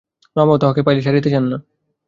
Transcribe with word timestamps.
মামাও 0.35 0.57
তাহাকে 0.57 0.81
পাইলে 0.85 1.01
ছাড়িতে 1.01 1.29
চান 1.29 1.45
না। 1.51 1.57